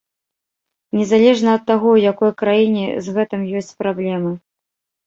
[0.99, 4.39] Незалежна ад таго, у якой краіне з гэтым ёсць праблемы.